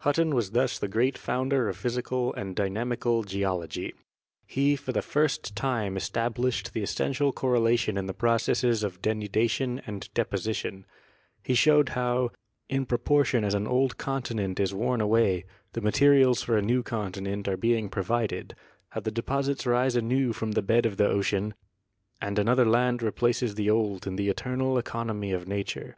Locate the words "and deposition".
9.86-10.84